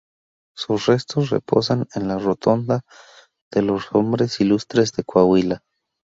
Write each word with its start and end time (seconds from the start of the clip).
Sus 0.57 0.87
restos 0.87 1.29
reposan 1.29 1.85
en 1.93 2.07
la 2.07 2.17
Rotonda 2.17 2.81
de 3.51 3.61
los 3.61 3.93
Hombres 3.93 4.41
Ilustres 4.41 4.93
de 4.93 5.03
Coahuila. 5.03 5.61